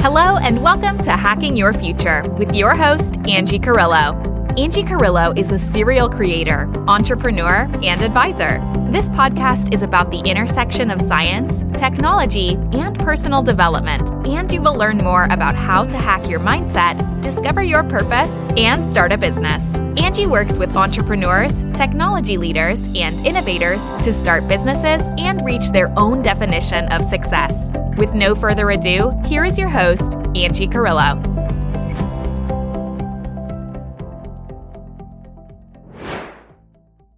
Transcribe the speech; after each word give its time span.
Hello, 0.00 0.36
and 0.36 0.62
welcome 0.62 0.96
to 0.98 1.10
Hacking 1.10 1.56
Your 1.56 1.72
Future 1.72 2.22
with 2.38 2.54
your 2.54 2.76
host, 2.76 3.16
Angie 3.26 3.58
Carrillo. 3.58 4.14
Angie 4.56 4.84
Carrillo 4.84 5.32
is 5.36 5.50
a 5.50 5.58
serial 5.58 6.08
creator, 6.08 6.70
entrepreneur, 6.86 7.68
and 7.82 8.00
advisor. 8.00 8.62
This 8.92 9.08
podcast 9.10 9.74
is 9.74 9.82
about 9.82 10.12
the 10.12 10.20
intersection 10.20 10.92
of 10.92 11.02
science, 11.02 11.64
technology, 11.76 12.50
and 12.72 12.96
personal 12.96 13.42
development, 13.42 14.08
and 14.24 14.52
you 14.52 14.62
will 14.62 14.76
learn 14.76 14.98
more 14.98 15.24
about 15.24 15.56
how 15.56 15.82
to 15.82 15.96
hack 15.96 16.30
your 16.30 16.40
mindset, 16.40 17.20
discover 17.20 17.62
your 17.62 17.82
purpose, 17.82 18.30
and 18.56 18.88
start 18.88 19.10
a 19.10 19.18
business. 19.18 19.78
Angie 20.08 20.26
works 20.26 20.58
with 20.58 20.74
entrepreneurs, 20.74 21.62
technology 21.74 22.38
leaders, 22.38 22.86
and 22.94 23.26
innovators 23.26 23.82
to 24.02 24.10
start 24.10 24.48
businesses 24.48 25.06
and 25.18 25.44
reach 25.44 25.68
their 25.68 25.92
own 25.98 26.22
definition 26.22 26.90
of 26.90 27.04
success. 27.04 27.70
With 27.98 28.14
no 28.14 28.34
further 28.34 28.70
ado, 28.70 29.12
here 29.26 29.44
is 29.44 29.58
your 29.58 29.68
host, 29.68 30.14
Angie 30.34 30.66
Carrillo. 30.66 31.20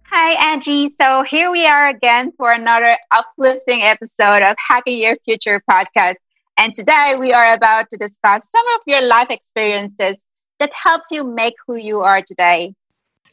Hi, 0.07 0.51
Angie. 0.51 0.89
So 0.89 1.23
here 1.23 1.49
we 1.49 1.65
are 1.65 1.87
again 1.87 2.33
for 2.37 2.51
another 2.51 2.97
uplifting 3.11 3.83
episode 3.83 4.41
of 4.41 4.57
Hacking 4.67 4.97
Your 4.97 5.15
Future 5.23 5.63
podcast. 5.71 6.15
And 6.57 6.73
today 6.73 7.15
we 7.17 7.31
are 7.31 7.53
about 7.53 7.89
to 7.91 7.95
discuss 7.95 8.49
some 8.49 8.67
of 8.75 8.81
your 8.85 9.01
life 9.07 9.29
experiences 9.29 10.25
that 10.59 10.73
helps 10.73 11.09
you 11.09 11.23
make 11.23 11.53
who 11.65 11.77
you 11.77 12.01
are 12.01 12.21
today. 12.21 12.75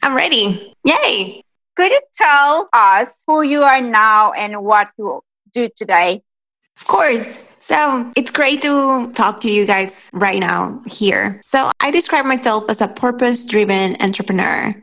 I'm 0.02 0.14
ready. 0.14 0.74
Yay. 0.84 1.42
Could 1.76 1.90
you 1.92 2.00
tell 2.12 2.68
us 2.72 3.22
who 3.26 3.42
you 3.42 3.62
are 3.62 3.80
now 3.80 4.32
and 4.32 4.62
what 4.62 4.90
you 4.98 5.20
do 5.52 5.68
today? 5.76 6.22
Of 6.76 6.86
course. 6.86 7.38
So 7.58 8.12
it's 8.16 8.30
great 8.30 8.62
to 8.62 9.12
talk 9.12 9.40
to 9.40 9.50
you 9.50 9.66
guys 9.66 10.10
right 10.12 10.38
now 10.38 10.80
here. 10.86 11.38
So 11.42 11.70
I 11.80 11.90
describe 11.90 12.24
myself 12.24 12.70
as 12.70 12.80
a 12.80 12.88
purpose 12.88 13.44
driven 13.44 13.96
entrepreneur. 14.00 14.74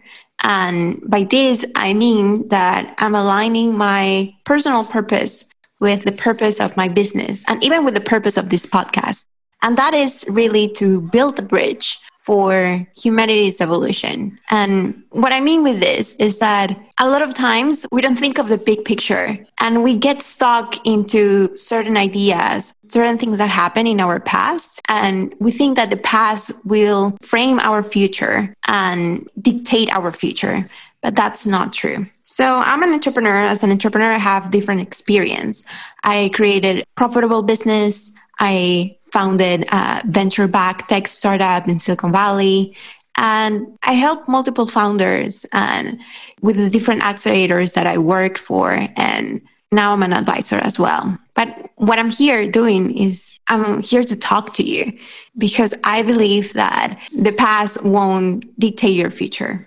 And 0.44 1.02
by 1.10 1.24
this, 1.24 1.66
I 1.76 1.94
mean 1.94 2.48
that 2.50 2.94
I'm 2.98 3.16
aligning 3.16 3.78
my 3.78 4.36
personal 4.44 4.84
purpose 4.84 5.50
with 5.80 6.04
the 6.04 6.12
purpose 6.12 6.60
of 6.60 6.76
my 6.76 6.88
business 6.88 7.44
and 7.48 7.64
even 7.64 7.86
with 7.86 7.94
the 7.94 8.02
purpose 8.02 8.38
of 8.38 8.50
this 8.50 8.66
podcast. 8.66 9.26
And 9.62 9.78
that 9.78 9.94
is 9.94 10.26
really 10.30 10.68
to 10.74 11.02
build 11.02 11.40
a 11.40 11.42
bridge 11.42 12.00
for 12.26 12.88
humanity's 12.98 13.62
evolution. 13.62 14.40
And 14.50 15.04
what 15.12 15.32
I 15.32 15.42
mean 15.42 15.62
with 15.62 15.80
this 15.80 16.16
is 16.16 16.40
that 16.40 16.76
a 17.00 17.08
lot 17.08 17.22
of 17.22 17.36
times 17.36 17.86
we 17.92 18.02
don't 18.02 18.16
think 18.16 18.40
of 18.40 18.50
the 18.50 18.58
big 18.58 18.84
picture 18.84 19.38
and 19.60 19.84
we 19.84 19.96
get 19.96 20.24
stuck 20.24 20.84
into 20.88 21.56
certain 21.56 21.96
ideas, 21.96 22.74
certain 22.88 23.20
things 23.20 23.38
that 23.38 23.50
happen 23.50 23.86
in 23.86 24.00
our 24.00 24.20
past. 24.20 24.82
And 24.90 25.36
we 25.40 25.52
think 25.52 25.76
that 25.76 25.92
the 25.92 25.98
past 25.98 26.52
will 26.66 27.16
frame 27.22 27.60
our 27.60 27.84
future 27.84 28.56
and 28.68 29.30
dictate 29.40 29.92
our 29.92 30.12
future. 30.12 30.68
But 31.04 31.16
that's 31.16 31.46
not 31.46 31.74
true. 31.74 32.08
So 32.24 32.58
I'm 32.58 32.82
an 32.82 32.90
entrepreneur. 32.90 33.46
As 33.46 33.62
an 33.62 33.70
entrepreneur, 33.70 34.14
I 34.14 34.18
have 34.18 34.50
different 34.50 34.82
experience. 34.82 35.64
I 36.04 36.32
created 36.34 36.84
profitable 36.96 37.44
business. 37.44 38.18
I 38.40 38.98
founded 39.16 39.66
a 39.72 40.02
venture 40.06 40.46
backed 40.46 40.90
tech 40.90 41.08
startup 41.08 41.70
in 41.70 41.80
Silicon 41.80 42.12
Valley. 42.12 42.76
And 43.16 43.78
I 43.84 43.94
help 43.94 44.28
multiple 44.28 44.68
founders 44.68 45.46
and 45.54 46.02
with 46.42 46.58
the 46.58 46.70
different 46.70 47.02
accelerators 47.02 47.76
that 47.76 47.88
I 47.88 47.98
work 47.98 48.38
for. 48.38 48.78
And 48.98 49.42
now 49.72 49.94
I'm 49.94 50.04
an 50.04 50.12
advisor 50.12 50.58
as 50.58 50.78
well. 50.78 51.18
But 51.34 51.48
what 51.78 51.98
I'm 51.98 52.10
here 52.10 52.52
doing 52.52 52.98
is 52.98 53.40
I'm 53.48 53.82
here 53.82 54.04
to 54.04 54.18
talk 54.18 54.54
to 54.56 54.64
you 54.64 54.92
because 55.38 55.74
I 55.86 56.02
believe 56.02 56.52
that 56.54 57.00
the 57.16 57.32
past 57.32 57.86
won't 57.86 58.44
dictate 58.60 58.98
your 58.98 59.12
future. 59.12 59.66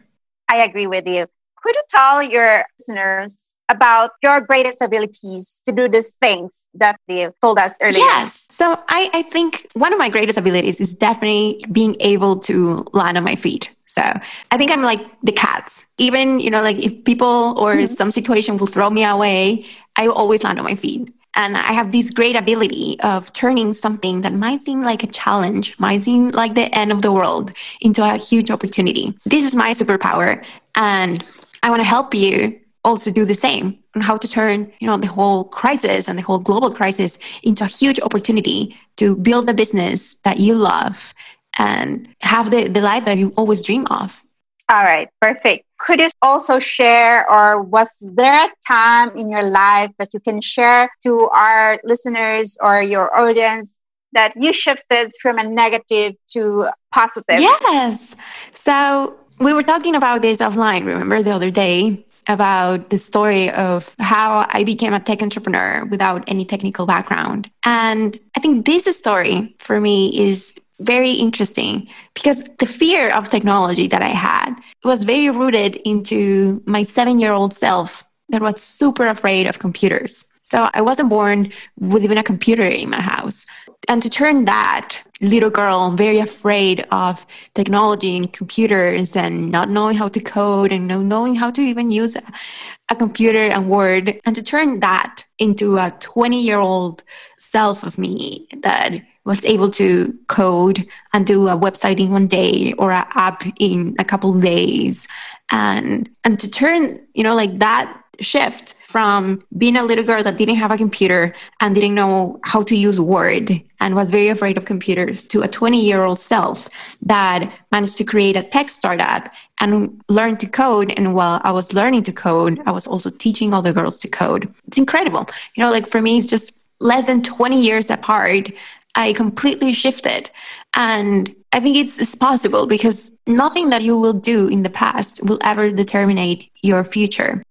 I 0.50 0.58
agree 0.58 0.86
with 0.86 1.06
you. 1.06 1.26
Could 1.62 1.74
you 1.74 1.82
tell 1.88 2.22
your 2.22 2.66
listeners 2.78 3.54
about 3.68 4.12
your 4.22 4.40
greatest 4.40 4.80
abilities 4.80 5.60
to 5.64 5.72
do 5.72 5.88
these 5.88 6.12
things 6.14 6.66
that 6.74 6.98
you 7.06 7.32
told 7.42 7.58
us 7.58 7.74
earlier? 7.80 7.98
Yes. 7.98 8.46
So 8.50 8.78
I, 8.88 9.10
I 9.12 9.22
think 9.22 9.68
one 9.74 9.92
of 9.92 9.98
my 9.98 10.08
greatest 10.08 10.38
abilities 10.38 10.80
is 10.80 10.94
definitely 10.94 11.64
being 11.70 11.96
able 12.00 12.36
to 12.40 12.86
land 12.92 13.16
on 13.18 13.24
my 13.24 13.34
feet. 13.34 13.74
So 13.86 14.02
I 14.50 14.58
think 14.58 14.70
I'm 14.70 14.82
like 14.82 15.00
the 15.22 15.32
cats. 15.32 15.86
Even, 15.98 16.40
you 16.40 16.50
know, 16.50 16.62
like 16.62 16.78
if 16.78 17.04
people 17.04 17.54
or 17.58 17.74
mm-hmm. 17.74 17.86
some 17.86 18.10
situation 18.10 18.56
will 18.56 18.66
throw 18.66 18.90
me 18.90 19.04
away, 19.04 19.66
I 19.96 20.08
always 20.08 20.44
land 20.44 20.58
on 20.58 20.64
my 20.64 20.74
feet. 20.74 21.12
And 21.34 21.56
I 21.56 21.72
have 21.72 21.92
this 21.92 22.10
great 22.10 22.36
ability 22.36 22.98
of 23.00 23.32
turning 23.32 23.72
something 23.72 24.22
that 24.22 24.32
might 24.32 24.60
seem 24.60 24.82
like 24.82 25.04
a 25.04 25.06
challenge, 25.06 25.78
might 25.78 26.02
seem 26.02 26.30
like 26.30 26.54
the 26.54 26.74
end 26.76 26.90
of 26.90 27.02
the 27.02 27.12
world, 27.12 27.52
into 27.80 28.02
a 28.02 28.16
huge 28.16 28.50
opportunity. 28.50 29.14
This 29.24 29.44
is 29.44 29.54
my 29.54 29.70
superpower. 29.70 30.44
And 30.74 31.24
I 31.62 31.70
want 31.70 31.80
to 31.80 31.86
help 31.86 32.14
you 32.14 32.58
also 32.84 33.10
do 33.10 33.24
the 33.24 33.34
same 33.34 33.78
on 33.94 34.02
how 34.02 34.16
to 34.16 34.28
turn 34.28 34.72
you 34.80 34.86
know 34.86 34.96
the 34.96 35.06
whole 35.06 35.44
crisis 35.44 36.08
and 36.08 36.18
the 36.18 36.22
whole 36.22 36.38
global 36.38 36.70
crisis 36.70 37.18
into 37.42 37.64
a 37.64 37.66
huge 37.66 38.00
opportunity 38.00 38.76
to 38.96 39.16
build 39.16 39.48
a 39.48 39.54
business 39.54 40.14
that 40.24 40.38
you 40.38 40.54
love 40.54 41.14
and 41.58 42.08
have 42.20 42.50
the, 42.50 42.68
the 42.68 42.80
life 42.80 43.04
that 43.04 43.18
you 43.18 43.32
always 43.36 43.62
dream 43.62 43.86
of. 43.90 44.22
All 44.68 44.82
right 44.82 45.08
perfect. 45.20 45.64
Could 45.78 46.00
you 46.00 46.08
also 46.22 46.58
share 46.58 47.30
or 47.30 47.62
was 47.62 47.96
there 48.00 48.46
a 48.46 48.48
time 48.66 49.16
in 49.16 49.30
your 49.30 49.44
life 49.44 49.90
that 49.98 50.12
you 50.12 50.20
can 50.20 50.40
share 50.40 50.90
to 51.02 51.28
our 51.28 51.80
listeners 51.84 52.56
or 52.60 52.82
your 52.82 53.16
audience 53.18 53.78
that 54.12 54.34
you 54.36 54.52
shifted 54.52 55.10
from 55.20 55.38
a 55.38 55.44
negative 55.44 56.14
to 56.28 56.68
positive? 56.92 57.40
Yes. 57.40 58.16
So 58.50 59.16
we 59.40 59.52
were 59.52 59.62
talking 59.62 59.94
about 59.94 60.22
this 60.22 60.40
offline, 60.40 60.84
remember 60.84 61.22
the 61.22 61.30
other 61.30 61.50
day, 61.50 62.04
about 62.28 62.90
the 62.90 62.98
story 62.98 63.50
of 63.50 63.94
how 63.98 64.46
I 64.50 64.62
became 64.64 64.92
a 64.92 65.00
tech 65.00 65.22
entrepreneur 65.22 65.84
without 65.86 66.24
any 66.26 66.44
technical 66.44 66.86
background. 66.86 67.50
And 67.64 68.18
I 68.36 68.40
think 68.40 68.66
this 68.66 68.84
story 68.96 69.56
for 69.58 69.80
me 69.80 70.16
is 70.18 70.58
very 70.80 71.12
interesting 71.12 71.88
because 72.14 72.44
the 72.60 72.66
fear 72.66 73.10
of 73.10 73.28
technology 73.28 73.88
that 73.88 74.02
I 74.02 74.08
had 74.08 74.54
was 74.84 75.04
very 75.04 75.30
rooted 75.30 75.76
into 75.76 76.62
my 76.66 76.82
seven 76.82 77.18
year 77.18 77.32
old 77.32 77.52
self 77.52 78.04
that 78.28 78.42
was 78.42 78.62
super 78.62 79.06
afraid 79.06 79.46
of 79.46 79.58
computers. 79.58 80.26
So 80.48 80.70
I 80.72 80.80
wasn't 80.80 81.10
born 81.10 81.52
with 81.78 82.04
even 82.04 82.16
a 82.16 82.22
computer 82.22 82.62
in 82.62 82.88
my 82.88 83.02
house. 83.02 83.44
And 83.86 84.02
to 84.02 84.08
turn 84.08 84.46
that 84.46 84.98
little 85.20 85.50
girl 85.50 85.90
very 85.90 86.20
afraid 86.20 86.86
of 86.90 87.26
technology 87.54 88.16
and 88.16 88.32
computers 88.32 89.14
and 89.14 89.50
not 89.50 89.68
knowing 89.68 89.98
how 89.98 90.08
to 90.08 90.20
code 90.20 90.72
and 90.72 90.88
not 90.88 91.00
knowing 91.00 91.34
how 91.34 91.50
to 91.50 91.60
even 91.60 91.90
use 91.90 92.16
a, 92.16 92.96
computer 92.96 93.38
and 93.38 93.68
Word, 93.68 94.18
and 94.24 94.34
to 94.34 94.42
turn 94.42 94.80
that 94.80 95.22
into 95.38 95.76
a 95.76 95.94
20 96.00 96.42
year 96.42 96.58
old 96.58 97.02
self 97.36 97.82
of 97.82 97.98
me 97.98 98.48
that 98.62 99.02
was 99.26 99.44
able 99.44 99.70
to 99.72 100.18
code 100.28 100.86
and 101.12 101.26
do 101.26 101.48
a 101.48 101.58
website 101.58 102.00
in 102.00 102.10
one 102.10 102.26
day 102.26 102.72
or 102.78 102.90
an 102.90 103.04
app 103.10 103.44
in 103.60 103.94
a 103.98 104.04
couple 104.04 104.40
days 104.40 105.06
and 105.50 106.08
and 106.24 106.40
to 106.40 106.50
turn 106.50 106.98
you 107.12 107.22
know 107.22 107.34
like 107.34 107.58
that 107.58 108.02
shift 108.20 108.74
from 108.84 109.42
being 109.56 109.76
a 109.76 109.82
little 109.82 110.04
girl 110.04 110.22
that 110.22 110.36
didn't 110.36 110.56
have 110.56 110.70
a 110.70 110.76
computer 110.76 111.34
and 111.60 111.74
didn't 111.74 111.94
know 111.94 112.40
how 112.44 112.62
to 112.62 112.76
use 112.76 113.00
Word 113.00 113.62
and 113.80 113.94
was 113.94 114.10
very 114.10 114.28
afraid 114.28 114.56
of 114.56 114.64
computers 114.64 115.26
to 115.28 115.42
a 115.42 115.48
20 115.48 115.84
year 115.84 116.04
old 116.04 116.18
self 116.18 116.68
that 117.02 117.52
managed 117.70 117.98
to 117.98 118.04
create 118.04 118.36
a 118.36 118.42
tech 118.42 118.68
startup 118.68 119.32
and 119.60 120.02
learn 120.08 120.36
to 120.38 120.46
code. 120.46 120.92
And 120.96 121.14
while 121.14 121.40
I 121.44 121.52
was 121.52 121.72
learning 121.72 122.04
to 122.04 122.12
code, 122.12 122.60
I 122.66 122.72
was 122.72 122.86
also 122.86 123.10
teaching 123.10 123.54
other 123.54 123.72
girls 123.72 124.00
to 124.00 124.08
code. 124.08 124.52
It's 124.66 124.78
incredible. 124.78 125.26
You 125.54 125.62
know, 125.62 125.70
like 125.70 125.86
for 125.86 126.00
me, 126.00 126.18
it's 126.18 126.26
just 126.26 126.58
less 126.80 127.06
than 127.06 127.22
20 127.22 127.60
years 127.60 127.90
apart. 127.90 128.50
I 128.94 129.12
completely 129.12 129.72
shifted. 129.72 130.30
And 130.74 131.34
I 131.52 131.60
think 131.60 131.76
it's, 131.76 131.98
it's 131.98 132.14
possible 132.14 132.66
because 132.66 133.12
nothing 133.26 133.70
that 133.70 133.82
you 133.82 133.98
will 133.98 134.12
do 134.12 134.48
in 134.48 134.62
the 134.64 134.70
past 134.70 135.24
will 135.24 135.38
ever 135.42 135.70
determine 135.70 136.42
your 136.62 136.84
future. 136.84 137.42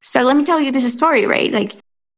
So 0.00 0.22
let 0.22 0.36
me 0.36 0.44
tell 0.44 0.60
you 0.60 0.72
this 0.72 0.90
story, 0.92 1.26
right? 1.26 1.52
Like 1.52 1.76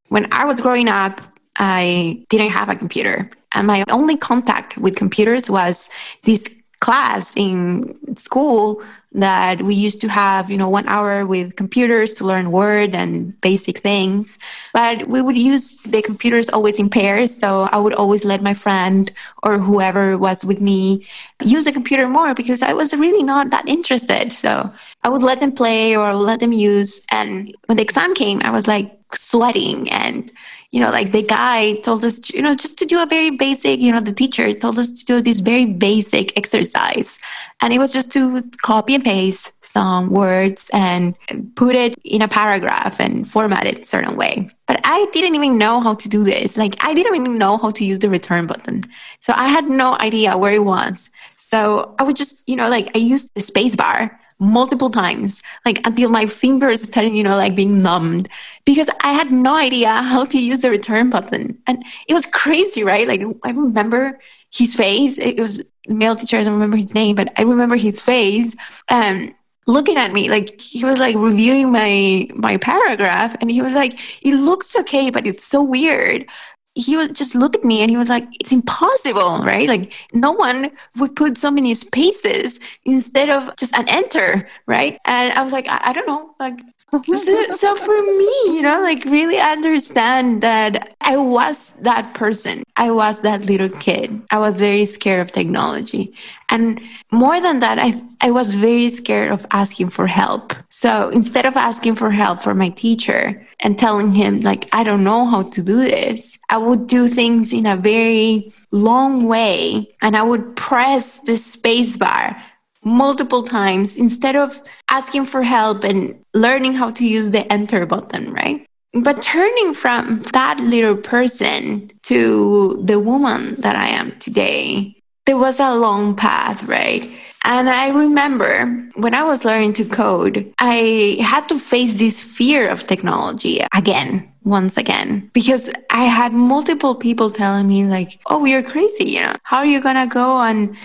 when 0.09 0.33
I 0.33 0.45
was 0.45 0.61
growing 0.61 0.89
up, 0.89 1.21
I 1.57 2.25
didn't 2.29 2.51
have 2.51 2.69
a 2.69 2.77
computer. 2.77 3.31
And 3.55 3.67
my 3.67 3.85
only 3.91 4.17
contact 4.17 4.79
with 4.79 4.97
computers 4.97 5.51
was 5.51 5.91
this 6.25 6.63
class 6.81 7.33
in 7.37 8.17
school 8.17 8.83
that 9.15 9.63
we 9.63 9.75
used 9.75 10.01
to 10.01 10.09
have, 10.09 10.51
you 10.51 10.57
know, 10.57 10.69
one 10.69 10.89
hour 10.89 11.27
with 11.27 11.57
computers 11.57 12.15
to 12.15 12.25
learn 12.25 12.51
Word 12.51 12.95
and 12.95 13.39
basic 13.41 13.79
things. 13.79 14.39
But 14.73 15.07
we 15.09 15.21
would 15.21 15.37
use 15.37 15.81
the 15.81 16.03
computers 16.03 16.49
always 16.49 16.79
in 16.79 16.89
pairs. 16.89 17.37
So 17.37 17.69
I 17.73 17.79
would 17.79 17.95
always 17.95 18.25
let 18.25 18.43
my 18.43 18.55
friend 18.55 19.13
or 19.43 19.59
whoever 19.59 20.17
was 20.17 20.45
with 20.45 20.61
me 20.61 21.07
use 21.43 21.65
the 21.65 21.73
computer 21.73 22.09
more 22.09 22.35
because 22.35 22.63
I 22.63 22.73
was 22.73 22.95
really 22.95 23.23
not 23.23 23.51
that 23.51 23.69
interested. 23.69 24.33
So 24.33 24.71
I 25.05 25.09
would 25.09 25.23
let 25.23 25.41
them 25.41 25.53
play 25.53 25.97
or 25.97 26.15
let 26.15 26.41
them 26.41 26.53
use. 26.53 27.05
And 27.11 27.55
when 27.67 27.77
the 27.77 27.83
exam 27.83 28.15
came, 28.15 28.41
I 28.43 28.51
was 28.51 28.67
like, 28.67 28.99
sweating 29.17 29.91
and 29.91 30.31
you 30.71 30.81
know 30.81 30.91
like 30.91 31.13
the 31.13 31.23
guy 31.23 31.75
told 31.77 32.05
us 32.05 32.33
you 32.33 32.43
know 32.43 32.55
just 32.55 32.79
to 32.79 32.87
do 32.87 33.03
a 33.03 33.07
very 33.07 33.31
basic 33.31 33.81
you 33.81 33.93
know 33.93 34.01
the 34.01 34.13
teacher 34.13 34.53
told 34.55 34.79
us 34.79 34.91
to 34.91 35.05
do 35.05 35.21
this 35.21 35.41
very 35.41 35.65
basic 35.65 36.37
exercise. 36.37 37.19
And 37.61 37.73
it 37.73 37.79
was 37.79 37.93
just 37.93 38.11
to 38.13 38.43
copy 38.63 38.95
and 38.95 39.05
paste 39.05 39.65
some 39.65 40.11
words 40.11 40.71
and 40.73 41.15
put 41.55 41.77
it 41.77 41.97
in 42.05 42.23
a 42.23 42.29
paragraph 42.29 42.99
and 42.99 43.29
format 43.29 43.67
it 43.67 43.87
certain 43.87 44.17
way. 44.17 44.51
But 44.67 44.81
i 44.85 45.07
didn't 45.13 45.35
even 45.35 45.59
know 45.59 45.81
how 45.81 45.95
to 45.95 46.09
do 46.09 46.25
this. 46.25 46.57
Like 46.57 46.75
i 46.85 46.95
didn't 46.95 47.15
even 47.15 47.39
know 47.39 47.57
how 47.57 47.71
to 47.73 47.85
use 47.85 47.99
the 47.99 48.11
return 48.11 48.47
button. 48.47 48.85
So 49.21 49.35
i 49.37 49.49
had 49.49 49.69
no 49.69 49.99
idea 49.99 50.37
where 50.37 50.53
it 50.53 50.65
was. 50.65 51.11
So 51.37 51.95
i 51.99 52.03
would 52.03 52.17
just 52.17 52.49
you 52.49 52.57
know 52.57 52.69
like 52.69 52.91
i 52.97 52.99
used 52.99 53.31
the 53.35 53.41
space 53.41 53.77
bar 53.77 54.19
multiple 54.43 54.91
times, 54.91 55.43
like 55.65 55.87
until 55.87 56.11
my 56.11 56.27
fingers 56.27 56.83
started, 56.83 57.13
you 57.13 57.23
know, 57.23 57.37
like 57.37 57.55
being 57.55 57.83
numbed 57.83 58.29
because 58.65 58.91
I 59.03 59.13
had 59.13 59.31
no 59.31 59.55
idea 59.57 59.95
how 59.95 60.25
to 60.27 60.39
use 60.39 60.63
the 60.63 60.71
return 60.71 61.11
button. 61.11 61.59
And 61.67 61.85
it 62.09 62.15
was 62.15 62.27
crazy, 62.27 62.83
right? 62.85 63.07
Like 63.07 63.23
I 63.45 63.51
remember 63.51 64.19
his 64.51 64.75
face. 64.75 65.17
It 65.19 65.41
was 65.41 65.63
male 65.89 66.17
teacher, 66.17 66.39
I 66.39 66.45
don't 66.45 66.55
remember 66.55 66.77
his 66.77 66.95
name, 66.95 67.17
but 67.17 67.33
I 67.39 67.43
remember 67.43 67.77
his 67.77 68.03
face. 68.03 68.55
Um 68.89 69.35
looking 69.67 69.97
at 69.97 70.13
me 70.13 70.29
like 70.29 70.61
he 70.61 70.85
was 70.85 70.99
like 70.99 71.15
reviewing 71.15 71.71
my 71.71 72.27
my 72.35 72.57
paragraph 72.57 73.37
and 73.41 73.49
he 73.49 73.63
was 73.63 73.75
like 73.75 73.93
it 74.21 74.35
looks 74.35 74.75
okay 74.75 75.09
but 75.09 75.25
it's 75.25 75.45
so 75.45 75.63
weird 75.63 76.27
he 76.75 76.97
would 76.97 77.15
just 77.15 77.35
look 77.35 77.55
at 77.55 77.65
me 77.65 77.81
and 77.83 77.91
he 77.91 77.97
was 77.97 78.09
like, 78.09 78.27
it's 78.41 78.53
impossible, 78.53 79.41
right? 79.41 79.69
Like 79.69 79.93
no 80.13 80.33
one 80.33 80.71
would 80.97 81.15
put 81.15 81.37
so 81.37 81.51
many 81.51 81.75
spaces 81.75 82.61
instead 82.85 83.29
of 83.29 83.55
just 83.57 83.77
an 83.77 83.89
enter, 83.89 84.49
right? 84.67 84.99
And 85.05 85.33
I 85.35 85.43
was 85.43 85.53
like, 85.53 85.69
I, 85.69 85.81
I 85.85 85.93
don't 85.93 86.07
know, 86.07 86.35
like 86.41 86.59
so, 87.13 87.51
so 87.53 87.77
for 87.77 88.03
me, 88.03 88.57
you 88.57 88.61
know, 88.61 88.83
like 88.83 89.05
really 89.07 89.39
understand 89.39 90.43
that 90.43 90.92
I 91.13 91.17
was 91.19 91.73
that 91.83 92.15
person. 92.15 92.63
I 92.75 92.91
was 92.91 93.21
that 93.21 93.45
little 93.45 93.69
kid. 93.69 94.23
I 94.31 94.39
was 94.39 94.59
very 94.59 94.87
scared 94.87 95.21
of 95.21 95.31
technology. 95.31 96.15
And 96.49 96.81
more 97.11 97.39
than 97.39 97.61
that, 97.61 97.79
I, 97.79 98.01
I 98.23 98.31
was 98.31 98.55
very 98.55 98.89
scared 98.89 99.31
of 99.31 99.45
asking 99.51 99.91
for 99.91 100.07
help. 100.07 100.55
So 100.71 101.11
instead 101.11 101.45
of 101.45 101.55
asking 101.55 101.97
for 101.97 102.11
help 102.11 102.41
for 102.41 102.55
my 102.55 102.71
teacher 102.71 103.47
and 103.61 103.79
telling 103.79 104.13
him, 104.13 104.41
like, 104.41 104.71
I 104.73 104.85
don't 104.85 105.05
know 105.05 105.27
how 105.27 105.43
to 105.43 105.63
do 105.63 105.83
this, 105.83 106.39
I 106.49 106.57
would 106.57 106.87
do 106.87 107.09
things 107.09 107.53
in 107.53 107.67
a 107.67 107.77
very 107.77 108.51
long 108.71 109.27
way 109.27 109.95
and 110.01 110.17
I 110.17 110.23
would 110.23 110.57
press 110.57 111.19
the 111.19 111.37
space 111.37 111.99
bar 111.99 112.43
multiple 112.85 113.43
times 113.43 113.99
instead 113.99 114.35
of 114.35 114.63
asking 114.91 115.27
for 115.27 115.43
help 115.43 115.85
and 115.85 116.25
learning 116.33 116.73
how 116.73 116.91
to 116.93 117.07
use 117.07 117.33
the 117.33 117.45
enter 117.53 117.85
button, 117.85 118.33
right? 118.33 118.67
But 118.95 119.23
turning 119.23 119.73
from 119.73 120.21
that 120.33 120.61
little 120.61 120.97
person 120.97 121.91
to 122.03 122.83
the 122.85 123.01
woman 123.01 123.61
that 123.61 123.75
I 123.75 123.89
am 123.89 124.19
today, 124.19 125.03
there 125.25 125.39
was 125.39 125.61
a 125.61 125.75
long 125.75 126.15
path, 126.15 126.65
right? 126.65 127.11
And 127.45 127.71
I 127.71 127.89
remember 127.89 128.67
when 128.95 129.15
I 129.15 129.25
was 129.25 129.45
learning 129.45 129.73
to 129.75 129.85
code, 129.85 130.53
I 130.59 131.17
had 131.21 131.49
to 131.49 131.59
face 131.59 131.99
this 131.99 132.23
fear 132.23 132.69
of 132.69 132.87
technology 132.87 133.65
again, 133.75 134.31
once 134.45 134.77
again, 134.77 135.31
because 135.33 135.71
I 135.91 136.05
had 136.05 136.33
multiple 136.33 136.95
people 136.95 137.31
telling 137.31 137.67
me, 137.67 137.87
like, 137.87 138.21
oh, 138.27 138.45
you're 138.45 138.63
crazy, 138.63 139.11
you 139.11 139.21
know, 139.21 139.35
how 139.45 139.59
are 139.59 139.67
you 139.67 139.81
going 139.81 139.97
to 139.97 140.07
go 140.07 140.41
and 140.41 140.77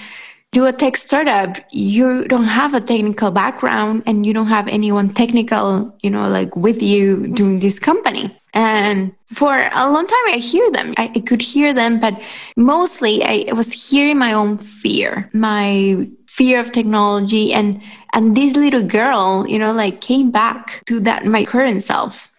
do 0.58 0.66
a 0.66 0.74
tech 0.74 0.98
startup, 0.98 1.56
you 1.72 2.26
don't 2.26 2.52
have 2.62 2.74
a 2.74 2.82
technical 2.82 3.30
background 3.30 4.02
and 4.08 4.26
you 4.26 4.34
don't 4.34 4.48
have 4.48 4.68
anyone 4.68 5.08
technical, 5.08 5.96
you 6.02 6.10
know, 6.10 6.28
like 6.28 6.56
with 6.56 6.82
you 6.82 7.28
doing 7.28 7.60
this 7.60 7.78
company. 7.78 8.36
And 8.56 9.14
for 9.28 9.54
a 9.72 9.86
long 9.94 10.08
time, 10.08 10.28
I 10.34 10.38
hear 10.38 10.72
them. 10.72 10.96
I, 10.98 11.12
I 11.14 11.20
could 11.20 11.44
hear 11.44 11.76
them, 11.76 12.00
but 12.00 12.20
mostly 12.56 13.22
I 13.24 13.54
was 13.54 13.70
hearing 13.72 14.18
my 14.18 14.34
own 14.34 14.58
fear, 14.58 15.30
my 15.32 16.08
fear 16.26 16.60
of 16.60 16.72
technology. 16.72 17.54
And, 17.54 17.80
and 18.14 18.36
this 18.36 18.56
little 18.56 18.82
girl, 18.82 19.46
you 19.48 19.60
know, 19.60 19.74
like 19.74 20.02
came 20.02 20.32
back 20.32 20.82
to 20.88 21.00
that, 21.02 21.24
my 21.26 21.46
current 21.46 21.84
self 21.84 22.32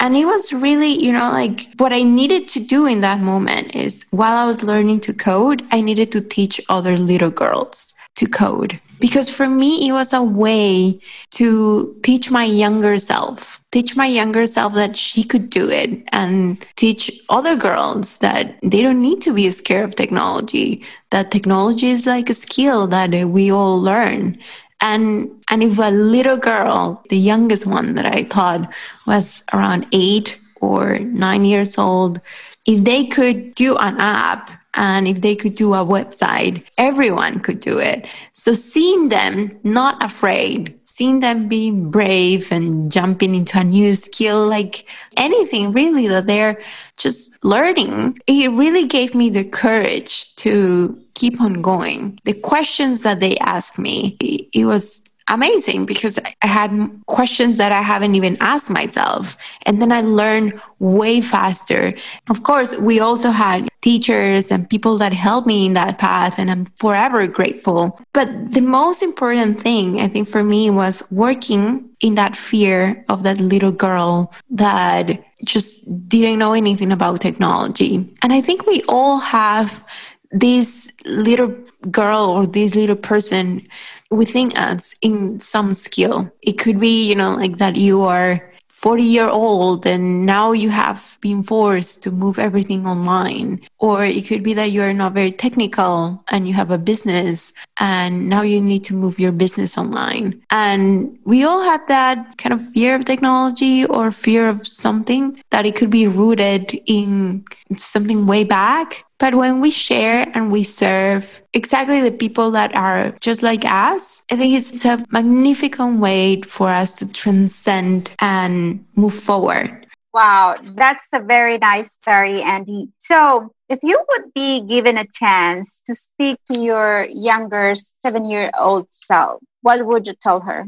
and 0.00 0.16
it 0.16 0.24
was 0.24 0.52
really, 0.52 1.02
you 1.04 1.12
know, 1.12 1.30
like 1.30 1.68
what 1.76 1.92
I 1.92 2.02
needed 2.02 2.48
to 2.48 2.60
do 2.60 2.86
in 2.86 3.00
that 3.02 3.20
moment 3.20 3.76
is 3.76 4.06
while 4.10 4.34
I 4.34 4.46
was 4.46 4.64
learning 4.64 5.00
to 5.00 5.12
code, 5.12 5.62
I 5.70 5.82
needed 5.82 6.10
to 6.12 6.22
teach 6.22 6.58
other 6.70 6.96
little 6.96 7.30
girls 7.30 7.94
to 8.16 8.26
code. 8.26 8.80
Because 8.98 9.28
for 9.30 9.46
me, 9.46 9.86
it 9.86 9.92
was 9.92 10.14
a 10.14 10.22
way 10.22 10.98
to 11.32 11.94
teach 12.02 12.30
my 12.30 12.44
younger 12.44 12.98
self, 12.98 13.62
teach 13.72 13.94
my 13.94 14.06
younger 14.06 14.46
self 14.46 14.74
that 14.74 14.96
she 14.96 15.22
could 15.22 15.50
do 15.50 15.68
it 15.68 16.02
and 16.12 16.66
teach 16.76 17.10
other 17.28 17.54
girls 17.54 18.18
that 18.18 18.58
they 18.62 18.82
don't 18.82 19.00
need 19.02 19.20
to 19.22 19.32
be 19.34 19.50
scared 19.50 19.84
of 19.84 19.96
technology, 19.96 20.82
that 21.10 21.30
technology 21.30 21.90
is 21.90 22.06
like 22.06 22.30
a 22.30 22.34
skill 22.34 22.86
that 22.86 23.10
we 23.28 23.50
all 23.50 23.80
learn 23.80 24.38
and 24.80 25.30
and 25.50 25.62
if 25.62 25.78
a 25.78 25.90
little 25.90 26.36
girl, 26.36 27.02
the 27.08 27.18
youngest 27.18 27.66
one 27.66 27.94
that 27.94 28.06
I 28.06 28.22
taught 28.22 28.72
was 29.06 29.44
around 29.52 29.86
eight 29.92 30.38
or 30.60 30.98
nine 30.98 31.44
years 31.44 31.78
old, 31.78 32.20
if 32.66 32.84
they 32.84 33.06
could 33.06 33.54
do 33.54 33.76
an 33.76 33.98
app 33.98 34.50
and 34.74 35.08
if 35.08 35.20
they 35.20 35.34
could 35.34 35.54
do 35.54 35.74
a 35.74 35.78
website, 35.78 36.64
everyone 36.78 37.40
could 37.40 37.60
do 37.60 37.78
it. 37.78 38.06
So 38.32 38.54
seeing 38.54 39.08
them 39.08 39.58
not 39.64 40.02
afraid, 40.04 40.78
seeing 40.96 41.20
them 41.20 41.48
being 41.48 41.90
brave 41.90 42.50
and 42.50 42.90
jumping 42.90 43.34
into 43.34 43.58
a 43.58 43.64
new 43.64 43.94
skill, 43.94 44.46
like 44.46 44.86
anything 45.16 45.72
really 45.72 46.06
that 46.08 46.26
they're 46.26 46.60
just 46.98 47.42
learning, 47.44 48.18
it 48.26 48.50
really 48.50 48.86
gave 48.86 49.14
me 49.14 49.30
the 49.30 49.44
courage 49.44 50.34
to 50.36 51.00
keep 51.14 51.40
on 51.40 51.62
going. 51.62 52.18
The 52.24 52.34
questions 52.34 53.02
that 53.04 53.20
they 53.20 53.36
asked 53.38 53.78
me, 53.78 54.16
it 54.20 54.66
was 54.66 55.04
amazing 55.28 55.86
because 55.86 56.18
I 56.42 56.46
had 56.46 56.70
questions 57.06 57.56
that 57.58 57.72
I 57.72 57.82
haven't 57.82 58.16
even 58.16 58.36
asked 58.40 58.68
myself. 58.68 59.36
And 59.62 59.80
then 59.80 59.92
I 59.92 60.00
learned 60.02 60.60
way 60.80 61.20
faster. 61.20 61.94
Of 62.28 62.42
course, 62.42 62.76
we 62.76 63.00
also 63.00 63.30
had 63.30 63.69
teachers 63.82 64.50
and 64.50 64.68
people 64.68 64.98
that 64.98 65.12
helped 65.12 65.46
me 65.46 65.66
in 65.66 65.74
that 65.74 65.98
path, 65.98 66.38
and 66.38 66.50
I'm 66.50 66.64
forever 66.64 67.26
grateful. 67.26 67.98
But 68.12 68.52
the 68.52 68.60
most 68.60 69.02
important 69.02 69.60
thing, 69.60 70.00
I 70.00 70.08
think, 70.08 70.28
for 70.28 70.44
me 70.44 70.70
was 70.70 71.02
working 71.10 71.88
in 72.00 72.14
that 72.14 72.36
fear 72.36 73.04
of 73.08 73.22
that 73.22 73.40
little 73.40 73.72
girl 73.72 74.32
that 74.50 75.22
just 75.44 75.84
didn't 76.08 76.38
know 76.38 76.52
anything 76.52 76.92
about 76.92 77.20
technology. 77.20 78.14
And 78.22 78.32
I 78.32 78.40
think 78.40 78.66
we 78.66 78.82
all 78.88 79.18
have 79.18 79.84
this 80.30 80.92
little 81.04 81.54
girl 81.90 82.26
or 82.30 82.46
this 82.46 82.74
little 82.74 82.96
person 82.96 83.66
within 84.10 84.52
us 84.56 84.94
in 85.00 85.38
some 85.38 85.72
skill. 85.72 86.30
It 86.42 86.58
could 86.58 86.80
be, 86.80 87.08
you 87.08 87.14
know, 87.14 87.34
like 87.34 87.58
that 87.58 87.76
you 87.76 88.02
are 88.02 88.49
40 88.80 89.02
year 89.02 89.28
old 89.28 89.86
and 89.86 90.24
now 90.24 90.52
you 90.52 90.70
have 90.70 91.18
been 91.20 91.42
forced 91.42 92.02
to 92.02 92.10
move 92.10 92.38
everything 92.38 92.86
online. 92.86 93.60
Or 93.78 94.06
it 94.06 94.26
could 94.26 94.42
be 94.42 94.54
that 94.54 94.72
you're 94.72 94.94
not 94.94 95.12
very 95.12 95.32
technical 95.32 96.24
and 96.30 96.48
you 96.48 96.54
have 96.54 96.70
a 96.70 96.78
business 96.78 97.52
and 97.78 98.30
now 98.30 98.40
you 98.40 98.58
need 98.58 98.82
to 98.84 98.94
move 98.94 99.20
your 99.20 99.32
business 99.32 99.76
online. 99.76 100.40
And 100.50 101.18
we 101.24 101.44
all 101.44 101.62
have 101.62 101.86
that 101.88 102.38
kind 102.38 102.54
of 102.54 102.60
fear 102.72 102.96
of 102.96 103.04
technology 103.04 103.84
or 103.84 104.10
fear 104.12 104.48
of 104.48 104.66
something 104.66 105.38
that 105.50 105.66
it 105.66 105.74
could 105.74 105.90
be 105.90 106.06
rooted 106.06 106.80
in 106.86 107.44
something 107.76 108.26
way 108.26 108.44
back 108.44 109.04
but 109.20 109.34
when 109.34 109.60
we 109.60 109.70
share 109.70 110.26
and 110.34 110.50
we 110.50 110.64
serve 110.64 111.42
exactly 111.52 112.00
the 112.00 112.10
people 112.10 112.50
that 112.52 112.74
are 112.74 113.12
just 113.20 113.42
like 113.42 113.66
us, 113.66 114.24
I 114.32 114.36
think 114.36 114.54
it's 114.54 114.82
a 114.86 115.04
magnificent 115.10 116.00
way 116.00 116.40
for 116.40 116.70
us 116.70 116.94
to 116.94 117.12
transcend 117.12 118.12
and 118.18 118.86
move 118.96 119.12
forward. 119.12 119.86
Wow, 120.14 120.56
that's 120.62 121.12
a 121.12 121.20
very 121.20 121.58
nice 121.58 121.92
story, 121.92 122.40
Angie. 122.40 122.88
So, 122.98 123.52
if 123.68 123.78
you 123.82 124.02
would 124.08 124.32
be 124.34 124.62
given 124.62 124.96
a 124.96 125.04
chance 125.12 125.82
to 125.84 125.94
speak 125.94 126.38
to 126.46 126.58
your 126.58 127.06
younger 127.10 127.74
seven 128.02 128.24
year 128.24 128.50
old 128.58 128.88
self, 128.90 129.42
what 129.60 129.84
would 129.84 130.06
you 130.06 130.14
tell 130.20 130.40
her? 130.40 130.66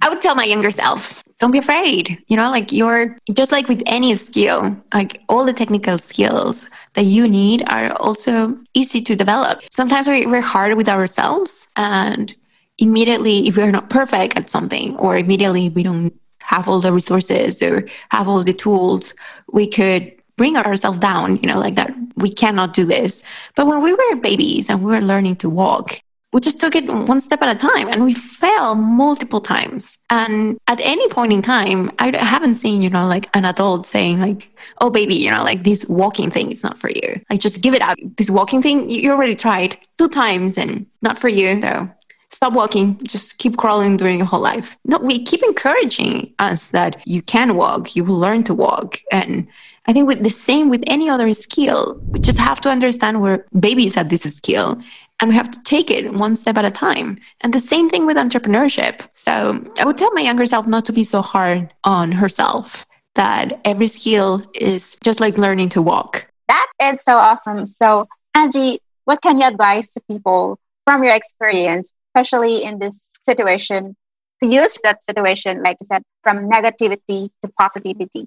I 0.00 0.08
would 0.08 0.22
tell 0.22 0.34
my 0.34 0.44
younger 0.44 0.70
self, 0.70 1.22
don't 1.40 1.50
be 1.50 1.58
afraid. 1.58 2.22
You 2.28 2.36
know, 2.36 2.50
like 2.50 2.70
you're 2.70 3.18
just 3.32 3.50
like 3.50 3.66
with 3.66 3.82
any 3.86 4.14
skill, 4.14 4.76
like 4.94 5.20
all 5.28 5.44
the 5.44 5.54
technical 5.54 5.98
skills 5.98 6.68
that 6.94 7.04
you 7.04 7.26
need 7.26 7.64
are 7.68 7.92
also 7.92 8.56
easy 8.74 9.00
to 9.02 9.16
develop. 9.16 9.60
Sometimes 9.70 10.06
we're 10.06 10.42
hard 10.42 10.76
with 10.76 10.88
ourselves 10.88 11.66
and 11.76 12.34
immediately 12.78 13.48
if 13.48 13.56
we're 13.56 13.72
not 13.72 13.90
perfect 13.90 14.36
at 14.36 14.48
something 14.48 14.96
or 14.96 15.16
immediately 15.16 15.70
we 15.70 15.82
don't 15.82 16.12
have 16.42 16.68
all 16.68 16.80
the 16.80 16.92
resources 16.92 17.62
or 17.62 17.88
have 18.10 18.28
all 18.28 18.44
the 18.44 18.52
tools, 18.52 19.14
we 19.52 19.66
could 19.66 20.12
bring 20.36 20.56
ourselves 20.56 20.98
down, 20.98 21.36
you 21.36 21.48
know, 21.48 21.58
like 21.58 21.74
that 21.74 21.94
we 22.16 22.30
cannot 22.30 22.74
do 22.74 22.84
this. 22.84 23.24
But 23.56 23.66
when 23.66 23.82
we 23.82 23.92
were 23.94 24.16
babies 24.16 24.68
and 24.68 24.82
we 24.82 24.92
were 24.92 25.00
learning 25.00 25.36
to 25.36 25.48
walk, 25.50 26.00
we 26.32 26.40
just 26.40 26.60
took 26.60 26.76
it 26.76 26.86
one 26.86 27.20
step 27.20 27.42
at 27.42 27.54
a 27.54 27.58
time 27.58 27.88
and 27.88 28.04
we 28.04 28.14
fell 28.14 28.74
multiple 28.74 29.40
times. 29.40 29.98
And 30.10 30.58
at 30.68 30.80
any 30.80 31.08
point 31.08 31.32
in 31.32 31.42
time, 31.42 31.90
I 31.98 32.16
haven't 32.16 32.54
seen, 32.54 32.82
you 32.82 32.90
know, 32.90 33.06
like 33.06 33.28
an 33.34 33.44
adult 33.44 33.84
saying, 33.86 34.20
like, 34.20 34.50
oh, 34.80 34.90
baby, 34.90 35.14
you 35.14 35.30
know, 35.30 35.42
like 35.42 35.64
this 35.64 35.86
walking 35.88 36.30
thing 36.30 36.52
is 36.52 36.62
not 36.62 36.78
for 36.78 36.90
you. 36.90 37.20
Like, 37.28 37.40
just 37.40 37.62
give 37.62 37.74
it 37.74 37.82
up. 37.82 37.98
This 38.16 38.30
walking 38.30 38.62
thing, 38.62 38.88
you 38.88 39.10
already 39.10 39.34
tried 39.34 39.76
two 39.98 40.08
times 40.08 40.56
and 40.56 40.86
not 41.02 41.18
for 41.18 41.28
you. 41.28 41.60
So 41.60 41.90
stop 42.30 42.52
walking, 42.52 42.96
just 43.02 43.38
keep 43.38 43.56
crawling 43.56 43.96
during 43.96 44.18
your 44.18 44.26
whole 44.26 44.40
life. 44.40 44.76
No, 44.84 44.98
we 44.98 45.24
keep 45.24 45.42
encouraging 45.42 46.32
us 46.38 46.70
that 46.70 47.04
you 47.06 47.22
can 47.22 47.56
walk, 47.56 47.96
you 47.96 48.04
will 48.04 48.18
learn 48.18 48.44
to 48.44 48.54
walk. 48.54 49.00
And 49.10 49.48
I 49.86 49.92
think 49.92 50.06
with 50.06 50.22
the 50.22 50.30
same 50.30 50.68
with 50.68 50.84
any 50.86 51.08
other 51.08 51.32
skill, 51.32 52.00
we 52.06 52.20
just 52.20 52.38
have 52.38 52.60
to 52.62 52.68
understand 52.68 53.20
where 53.20 53.46
babies 53.58 53.96
at 53.96 54.10
this 54.10 54.22
skill 54.22 54.78
and 55.20 55.28
we 55.28 55.34
have 55.34 55.50
to 55.50 55.62
take 55.64 55.90
it 55.90 56.12
one 56.12 56.36
step 56.36 56.56
at 56.56 56.64
a 56.64 56.70
time. 56.70 57.18
And 57.40 57.52
the 57.52 57.60
same 57.60 57.88
thing 57.88 58.06
with 58.06 58.16
entrepreneurship. 58.16 59.08
So 59.12 59.64
I 59.78 59.84
would 59.84 59.98
tell 59.98 60.12
my 60.12 60.22
younger 60.22 60.46
self 60.46 60.66
not 60.66 60.84
to 60.86 60.92
be 60.92 61.04
so 61.04 61.22
hard 61.22 61.72
on 61.84 62.12
herself, 62.12 62.86
that 63.14 63.60
every 63.64 63.86
skill 63.86 64.42
is 64.54 64.96
just 65.02 65.20
like 65.20 65.36
learning 65.36 65.68
to 65.70 65.82
walk. 65.82 66.30
That 66.48 66.66
is 66.82 67.02
so 67.02 67.16
awesome. 67.16 67.66
So, 67.66 68.06
Angie, 68.34 68.78
what 69.04 69.20
can 69.22 69.38
you 69.38 69.46
advise 69.46 69.88
to 69.90 70.00
people 70.10 70.58
from 70.84 71.02
your 71.04 71.14
experience, 71.14 71.90
especially 72.08 72.62
in 72.62 72.78
this 72.78 73.10
situation, 73.22 73.96
to 74.42 74.48
use 74.48 74.78
that 74.84 75.04
situation, 75.04 75.62
like 75.62 75.76
I 75.82 75.84
said, 75.84 76.02
from 76.22 76.48
negativity 76.48 77.30
to 77.42 77.48
positivity? 77.58 78.26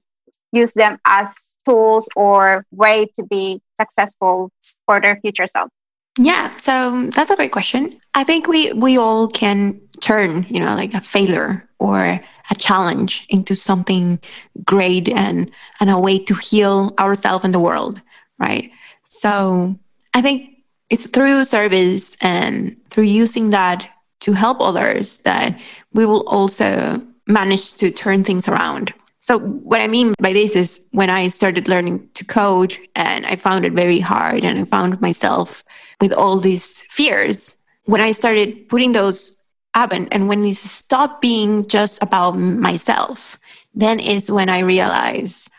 Use 0.53 0.71
them 0.73 0.97
as 1.03 1.57
tools 1.65 2.07
or 2.15 2.65
way 2.71 3.07
to 3.15 3.23
be 3.23 3.61
successful 3.75 4.51
for 4.85 5.01
their 5.01 5.19
future 5.19 5.47
self. 5.47 5.69
Yeah, 6.17 6.55
so 6.57 7.09
that's 7.09 7.31
a 7.31 7.35
great 7.35 7.51
question. 7.51 7.95
I 8.13 8.23
think 8.23 8.47
we 8.47 8.71
we 8.73 8.97
all 8.97 9.27
can 9.27 9.81
turn, 9.99 10.45
you 10.47 10.59
know, 10.59 10.75
like 10.75 10.93
a 10.93 11.01
failure 11.01 11.67
or 11.79 12.21
a 12.51 12.55
challenge 12.55 13.25
into 13.29 13.55
something 13.55 14.19
great 14.63 15.09
and 15.09 15.49
and 15.79 15.89
a 15.89 15.99
way 15.99 16.19
to 16.19 16.35
heal 16.35 16.93
ourselves 16.99 17.43
and 17.43 17.53
the 17.53 17.59
world, 17.59 17.99
right? 18.37 18.69
So 19.03 19.75
I 20.13 20.21
think 20.21 20.51
it's 20.91 21.09
through 21.09 21.45
service 21.45 22.15
and 22.21 22.79
through 22.89 23.05
using 23.05 23.49
that 23.49 23.89
to 24.19 24.33
help 24.33 24.61
others 24.61 25.19
that 25.19 25.59
we 25.93 26.05
will 26.05 26.27
also 26.27 27.01
manage 27.27 27.73
to 27.75 27.89
turn 27.89 28.23
things 28.23 28.47
around. 28.47 28.93
So, 29.23 29.39
what 29.39 29.79
I 29.79 29.87
mean 29.87 30.13
by 30.19 30.33
this 30.33 30.53
is 30.53 30.85
when 30.91 31.09
I 31.09 31.29
started 31.29 31.69
learning 31.69 32.09
to 32.15 32.25
code 32.25 32.77
and 32.93 33.25
I 33.25 33.37
found 33.37 33.63
it 33.63 33.71
very 33.71 34.01
hard 34.01 34.43
and 34.43 34.59
I 34.59 34.65
found 34.65 34.99
myself 34.99 35.63
with 36.01 36.11
all 36.11 36.41
these 36.41 36.81
fears, 36.89 37.57
when 37.85 38.01
I 38.01 38.11
started 38.11 38.67
putting 38.67 38.91
those 38.91 39.41
up 39.75 39.93
and, 39.93 40.13
and 40.13 40.27
when 40.27 40.43
it 40.43 40.57
stopped 40.57 41.21
being 41.21 41.63
just 41.65 42.03
about 42.03 42.31
myself, 42.31 43.39
then 43.73 44.01
is 44.01 44.29
when 44.29 44.49
I 44.49 44.59
realized 44.59 45.49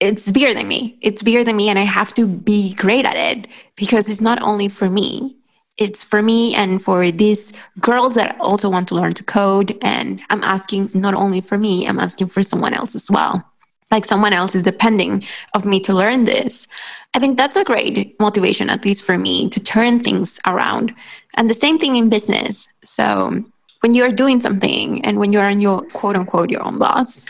it's 0.00 0.32
bigger 0.32 0.52
than 0.52 0.66
me. 0.66 0.98
It's 1.00 1.22
bigger 1.22 1.44
than 1.44 1.54
me, 1.54 1.68
and 1.68 1.78
I 1.78 1.84
have 1.84 2.14
to 2.14 2.26
be 2.26 2.74
great 2.74 3.06
at 3.06 3.14
it 3.14 3.46
because 3.76 4.10
it's 4.10 4.20
not 4.20 4.42
only 4.42 4.68
for 4.68 4.90
me, 4.90 5.36
it's 5.76 6.04
for 6.04 6.22
me 6.22 6.54
and 6.54 6.80
for 6.80 7.10
these 7.10 7.52
girls 7.80 8.14
that 8.14 8.36
also 8.40 8.70
want 8.70 8.88
to 8.88 8.94
learn 8.94 9.12
to 9.14 9.24
code. 9.24 9.76
And 9.82 10.20
I'm 10.30 10.42
asking 10.44 10.90
not 10.94 11.14
only 11.14 11.40
for 11.40 11.58
me, 11.58 11.86
I'm 11.86 11.98
asking 11.98 12.28
for 12.28 12.42
someone 12.42 12.74
else 12.74 12.94
as 12.94 13.10
well. 13.10 13.44
Like 13.90 14.04
someone 14.04 14.32
else 14.32 14.54
is 14.54 14.62
depending 14.62 15.24
of 15.54 15.64
me 15.64 15.80
to 15.80 15.92
learn 15.94 16.24
this. 16.24 16.66
I 17.14 17.18
think 17.18 17.36
that's 17.36 17.56
a 17.56 17.64
great 17.64 18.18
motivation, 18.18 18.70
at 18.70 18.84
least 18.84 19.04
for 19.04 19.18
me, 19.18 19.48
to 19.50 19.60
turn 19.60 20.00
things 20.00 20.40
around. 20.46 20.94
And 21.36 21.50
the 21.50 21.54
same 21.54 21.78
thing 21.78 21.96
in 21.96 22.08
business. 22.08 22.68
So 22.82 23.44
when 23.80 23.94
you're 23.94 24.10
doing 24.10 24.40
something 24.40 25.04
and 25.04 25.18
when 25.18 25.32
you're 25.32 25.44
on 25.44 25.60
your 25.60 25.82
quote 25.90 26.16
unquote 26.16 26.50
your 26.50 26.64
own 26.64 26.78
boss, 26.78 27.26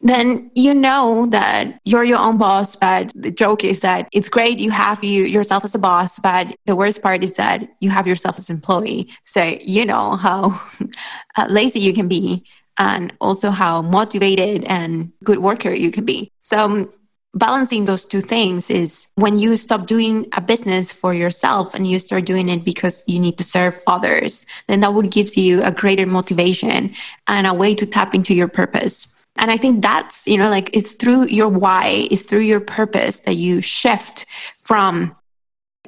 then 0.00 0.50
you 0.54 0.72
know 0.72 1.26
that 1.26 1.78
you're 1.84 2.04
your 2.04 2.18
own 2.18 2.38
boss 2.38 2.74
but 2.76 3.12
the 3.14 3.30
joke 3.30 3.64
is 3.64 3.80
that 3.80 4.08
it's 4.12 4.28
great 4.28 4.58
you 4.58 4.70
have 4.70 5.04
you 5.04 5.24
yourself 5.24 5.64
as 5.64 5.74
a 5.74 5.78
boss 5.78 6.18
but 6.18 6.54
the 6.66 6.76
worst 6.76 7.02
part 7.02 7.22
is 7.22 7.34
that 7.34 7.68
you 7.80 7.90
have 7.90 8.06
yourself 8.06 8.38
as 8.38 8.50
employee. 8.50 9.08
So 9.24 9.42
you 9.42 9.84
know 9.84 10.16
how 10.16 10.60
uh, 11.36 11.46
lazy 11.48 11.80
you 11.80 11.92
can 11.92 12.08
be 12.08 12.44
and 12.78 13.12
also 13.20 13.50
how 13.50 13.82
motivated 13.82 14.64
and 14.64 15.12
good 15.24 15.38
worker 15.38 15.70
you 15.70 15.90
can 15.90 16.04
be. 16.04 16.32
So 16.40 16.58
um, 16.58 16.92
balancing 17.34 17.84
those 17.84 18.04
two 18.04 18.20
things 18.20 18.70
is 18.70 19.08
when 19.14 19.38
you 19.38 19.56
stop 19.56 19.86
doing 19.86 20.26
a 20.32 20.40
business 20.40 20.92
for 20.92 21.14
yourself 21.14 21.74
and 21.74 21.88
you 21.88 21.98
start 21.98 22.24
doing 22.24 22.48
it 22.48 22.64
because 22.64 23.04
you 23.06 23.20
need 23.20 23.38
to 23.38 23.44
serve 23.44 23.78
others 23.86 24.46
then 24.66 24.80
that 24.80 24.92
would 24.92 25.12
give 25.12 25.36
you 25.36 25.62
a 25.62 25.70
greater 25.70 26.06
motivation 26.06 26.92
and 27.28 27.46
a 27.46 27.54
way 27.54 27.72
to 27.72 27.86
tap 27.86 28.16
into 28.16 28.34
your 28.34 28.48
purpose 28.48 29.14
and 29.40 29.50
I 29.50 29.56
think 29.56 29.82
that's, 29.82 30.26
you 30.26 30.36
know, 30.36 30.50
like 30.50 30.68
it's 30.76 30.92
through 30.92 31.28
your 31.28 31.48
why, 31.48 32.06
it's 32.10 32.24
through 32.24 32.40
your 32.40 32.60
purpose 32.60 33.20
that 33.20 33.34
you 33.36 33.62
shift 33.62 34.26
from 34.56 35.16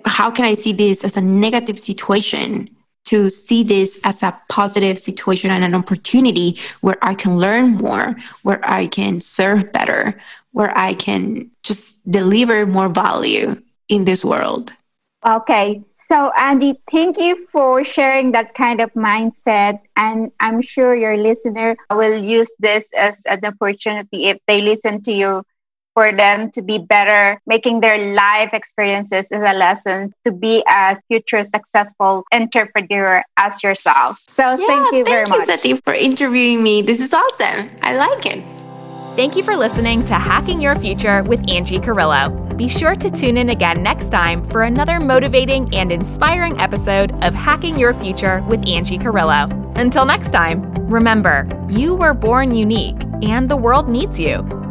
how 0.06 0.30
can 0.30 0.46
I 0.46 0.54
see 0.54 0.72
this 0.72 1.04
as 1.04 1.16
a 1.18 1.20
negative 1.20 1.78
situation 1.78 2.70
to 3.04 3.28
see 3.28 3.62
this 3.62 4.00
as 4.04 4.22
a 4.22 4.40
positive 4.48 4.98
situation 4.98 5.50
and 5.50 5.64
an 5.64 5.74
opportunity 5.74 6.58
where 6.80 6.96
I 7.02 7.14
can 7.14 7.36
learn 7.36 7.72
more, 7.72 8.16
where 8.42 8.60
I 8.62 8.86
can 8.86 9.20
serve 9.20 9.70
better, 9.70 10.18
where 10.52 10.76
I 10.76 10.94
can 10.94 11.50
just 11.62 12.10
deliver 12.10 12.64
more 12.64 12.88
value 12.88 13.60
in 13.88 14.06
this 14.06 14.24
world. 14.24 14.72
Okay. 15.26 15.82
So, 15.96 16.32
Angie, 16.36 16.80
thank 16.90 17.18
you 17.18 17.36
for 17.46 17.84
sharing 17.84 18.32
that 18.32 18.54
kind 18.54 18.80
of 18.80 18.92
mindset. 18.94 19.80
And 19.96 20.32
I'm 20.40 20.62
sure 20.62 20.94
your 20.94 21.16
listener 21.16 21.76
will 21.90 22.16
use 22.16 22.52
this 22.58 22.90
as 22.96 23.24
an 23.26 23.44
opportunity 23.44 24.26
if 24.26 24.38
they 24.46 24.60
listen 24.62 25.00
to 25.02 25.12
you 25.12 25.42
for 25.94 26.10
them 26.10 26.50
to 26.50 26.62
be 26.62 26.78
better, 26.78 27.40
making 27.46 27.80
their 27.80 28.14
life 28.14 28.50
experiences 28.52 29.28
as 29.30 29.42
a 29.42 29.56
lesson 29.56 30.12
to 30.24 30.32
be 30.32 30.64
a 30.66 30.96
future 31.06 31.44
successful 31.44 32.24
entrepreneur 32.32 33.22
as 33.36 33.62
yourself. 33.62 34.18
So, 34.34 34.56
yeah, 34.56 34.66
thank 34.66 34.92
you 34.92 35.04
very 35.04 35.26
much. 35.26 35.44
Thank 35.44 35.64
you, 35.64 35.74
Zette, 35.76 35.84
for 35.84 35.94
interviewing 35.94 36.62
me. 36.62 36.82
This 36.82 37.00
is 37.00 37.14
awesome. 37.14 37.70
I 37.82 37.96
like 37.96 38.26
it. 38.26 38.42
Thank 39.14 39.36
you 39.36 39.44
for 39.44 39.54
listening 39.54 40.04
to 40.06 40.14
Hacking 40.14 40.60
Your 40.60 40.74
Future 40.74 41.22
with 41.24 41.48
Angie 41.48 41.78
Carrillo. 41.78 42.41
Be 42.56 42.68
sure 42.68 42.94
to 42.94 43.10
tune 43.10 43.38
in 43.38 43.48
again 43.48 43.82
next 43.82 44.10
time 44.10 44.46
for 44.50 44.62
another 44.62 45.00
motivating 45.00 45.74
and 45.74 45.90
inspiring 45.90 46.60
episode 46.60 47.12
of 47.24 47.32
Hacking 47.32 47.78
Your 47.78 47.94
Future 47.94 48.44
with 48.46 48.68
Angie 48.68 48.98
Carrillo. 48.98 49.48
Until 49.76 50.04
next 50.04 50.32
time, 50.32 50.70
remember, 50.88 51.48
you 51.70 51.94
were 51.94 52.12
born 52.12 52.54
unique 52.54 53.02
and 53.22 53.50
the 53.50 53.56
world 53.56 53.88
needs 53.88 54.20
you. 54.20 54.61